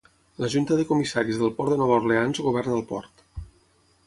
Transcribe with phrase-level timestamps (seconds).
[0.43, 3.25] La Junta de Comissaris del Port de Nova Orleans governa el port.